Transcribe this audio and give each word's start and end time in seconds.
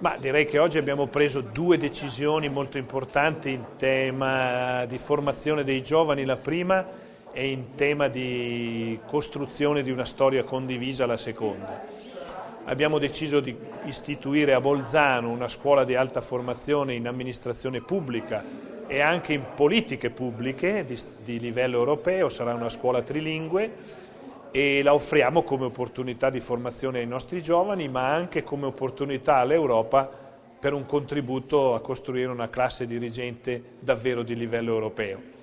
Ma 0.00 0.16
direi 0.16 0.46
che 0.46 0.60
oggi 0.60 0.78
abbiamo 0.78 1.08
preso 1.08 1.40
due 1.40 1.76
decisioni 1.76 2.48
molto 2.48 2.78
importanti 2.78 3.50
in 3.50 3.64
tema 3.76 4.84
di 4.84 4.96
formazione 4.96 5.64
dei 5.64 5.82
giovani, 5.82 6.24
la 6.24 6.36
prima, 6.36 6.86
e 7.32 7.50
in 7.50 7.74
tema 7.74 8.06
di 8.06 8.96
costruzione 9.06 9.82
di 9.82 9.90
una 9.90 10.04
storia 10.04 10.44
condivisa, 10.44 11.04
la 11.04 11.16
seconda. 11.16 11.84
Abbiamo 12.66 12.98
deciso 12.98 13.40
di 13.40 13.56
istituire 13.86 14.54
a 14.54 14.60
Bolzano 14.60 15.30
una 15.30 15.48
scuola 15.48 15.82
di 15.82 15.96
alta 15.96 16.20
formazione 16.20 16.94
in 16.94 17.08
amministrazione 17.08 17.80
pubblica 17.80 18.44
e 18.86 19.00
anche 19.00 19.32
in 19.32 19.42
politiche 19.56 20.10
pubbliche 20.10 20.84
di, 20.84 20.96
di 21.24 21.40
livello 21.40 21.76
europeo, 21.76 22.28
sarà 22.28 22.54
una 22.54 22.68
scuola 22.68 23.02
trilingue 23.02 23.72
e 24.50 24.82
la 24.82 24.94
offriamo 24.94 25.42
come 25.42 25.66
opportunità 25.66 26.30
di 26.30 26.40
formazione 26.40 27.00
ai 27.00 27.06
nostri 27.06 27.42
giovani, 27.42 27.88
ma 27.88 28.12
anche 28.12 28.42
come 28.42 28.66
opportunità 28.66 29.36
all'Europa 29.36 30.26
per 30.58 30.72
un 30.72 30.86
contributo 30.86 31.74
a 31.74 31.80
costruire 31.80 32.30
una 32.30 32.48
classe 32.48 32.86
dirigente 32.86 33.62
davvero 33.78 34.22
di 34.22 34.34
livello 34.34 34.72
europeo. 34.72 35.36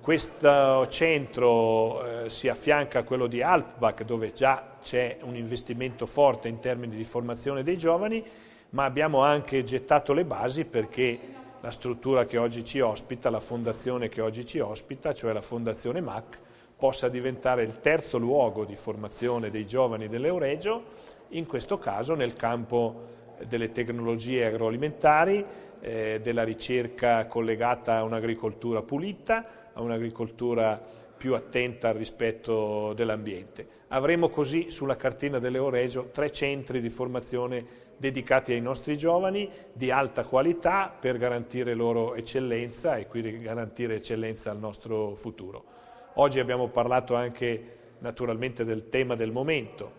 Questo 0.00 0.86
centro 0.88 2.24
eh, 2.24 2.30
si 2.30 2.48
affianca 2.48 3.00
a 3.00 3.02
quello 3.02 3.26
di 3.26 3.42
Alpbach, 3.42 4.04
dove 4.04 4.32
già 4.32 4.76
c'è 4.82 5.18
un 5.22 5.36
investimento 5.36 6.06
forte 6.06 6.48
in 6.48 6.58
termini 6.58 6.96
di 6.96 7.04
formazione 7.04 7.62
dei 7.62 7.76
giovani, 7.76 8.24
ma 8.70 8.84
abbiamo 8.84 9.22
anche 9.22 9.62
gettato 9.62 10.14
le 10.14 10.24
basi 10.24 10.64
perché 10.64 11.18
la 11.60 11.70
struttura 11.70 12.24
che 12.24 12.38
oggi 12.38 12.64
ci 12.64 12.80
ospita, 12.80 13.28
la 13.28 13.40
fondazione 13.40 14.08
che 14.08 14.22
oggi 14.22 14.46
ci 14.46 14.58
ospita, 14.58 15.12
cioè 15.12 15.34
la 15.34 15.42
Fondazione 15.42 16.00
MAC, 16.00 16.38
possa 16.80 17.10
diventare 17.10 17.62
il 17.62 17.78
terzo 17.80 18.16
luogo 18.16 18.64
di 18.64 18.74
formazione 18.74 19.50
dei 19.50 19.66
giovani 19.66 20.08
dell'Euregio, 20.08 20.82
in 21.28 21.46
questo 21.46 21.76
caso 21.76 22.14
nel 22.14 22.32
campo 22.32 23.18
delle 23.46 23.70
tecnologie 23.70 24.46
agroalimentari, 24.46 25.44
eh, 25.80 26.20
della 26.22 26.42
ricerca 26.42 27.26
collegata 27.26 27.96
a 27.96 28.02
un'agricoltura 28.02 28.80
pulita, 28.80 29.70
a 29.74 29.82
un'agricoltura 29.82 30.82
più 31.16 31.34
attenta 31.34 31.90
al 31.90 31.96
rispetto 31.96 32.94
dell'ambiente. 32.94 33.68
Avremo 33.88 34.30
così 34.30 34.70
sulla 34.70 34.96
cartina 34.96 35.38
dell'Euregio 35.38 36.08
tre 36.10 36.30
centri 36.30 36.80
di 36.80 36.88
formazione 36.88 37.88
dedicati 37.98 38.54
ai 38.54 38.62
nostri 38.62 38.96
giovani 38.96 39.50
di 39.70 39.90
alta 39.90 40.24
qualità 40.24 40.96
per 40.98 41.18
garantire 41.18 41.74
loro 41.74 42.14
eccellenza 42.14 42.96
e 42.96 43.06
quindi 43.06 43.38
garantire 43.38 43.96
eccellenza 43.96 44.50
al 44.50 44.58
nostro 44.58 45.14
futuro. 45.14 45.64
Oggi 46.14 46.40
abbiamo 46.40 46.66
parlato 46.68 47.14
anche 47.14 47.76
naturalmente 47.98 48.64
del 48.64 48.88
tema 48.88 49.14
del 49.14 49.30
momento, 49.30 49.92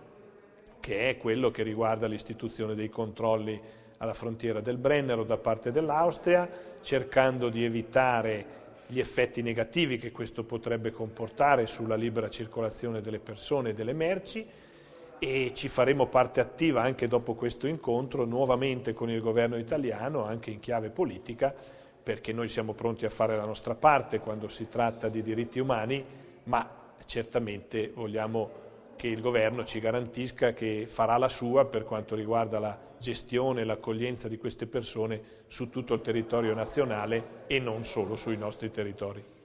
che 0.82 1.10
è 1.10 1.18
quello 1.18 1.52
che 1.52 1.64
riguarda 1.64 2.06
l'istituzione 2.06 2.76
dei 2.76 2.90
controlli 2.90 3.60
alla 3.98 4.14
frontiera 4.14 4.60
del 4.60 4.78
Brennero 4.78 5.24
da 5.24 5.38
parte 5.38 5.72
dell'Austria, 5.72 6.50
cercando 6.82 7.48
di 7.48 7.64
evitare 7.64 8.60
gli 8.88 9.00
effetti 9.00 9.42
negativi 9.42 9.98
che 9.98 10.12
questo 10.12 10.44
potrebbe 10.44 10.92
comportare 10.92 11.66
sulla 11.66 11.96
libera 11.96 12.30
circolazione 12.30 13.00
delle 13.00 13.20
persone 13.20 13.70
e 13.70 13.74
delle 13.74 13.94
merci. 13.94 14.46
E 15.18 15.52
ci 15.54 15.70
faremo 15.70 16.08
parte 16.08 16.42
attiva 16.42 16.82
anche 16.82 17.08
dopo 17.08 17.36
questo 17.36 17.68
incontro 17.68 18.26
nuovamente 18.26 18.94
con 18.94 19.10
il 19.10 19.22
governo 19.22 19.56
italiano, 19.56 20.26
anche 20.26 20.50
in 20.50 20.60
chiave 20.60 20.90
politica, 20.90 21.56
perché 22.04 22.34
noi 22.34 22.48
siamo 22.48 22.74
pronti 22.74 23.06
a 23.06 23.10
fare 23.10 23.36
la 23.36 23.46
nostra 23.46 23.76
parte 23.76 24.20
quando 24.20 24.48
si 24.48 24.68
tratta 24.70 25.10
di 25.10 25.22
diritti 25.22 25.60
umani, 25.60 26.04
ma 26.44 26.94
certamente 27.06 27.92
vogliamo 27.94 28.60
che 28.96 29.08
il 29.08 29.22
governo 29.22 29.64
ci 29.64 29.80
garantisca 29.80 30.54
che 30.54 30.86
farà 30.88 31.18
la 31.18 31.28
sua 31.28 31.66
per 31.66 31.84
quanto 31.84 32.16
riguarda 32.16 32.60
la 32.60 32.78
gestione 33.00 33.62
e 33.62 33.64
l'accoglienza 33.64 34.28
di 34.28 34.38
queste 34.38 34.68
persone 34.68 35.40
su 35.48 35.70
tutto 35.70 35.96
il 35.96 36.02
territorio 36.02 36.54
nazionale 36.54 37.46
e 37.48 37.60
non 37.60 37.84
solo 37.84 38.16
sui 38.16 38.38
nostri 38.38 38.70
territori. 38.70 39.41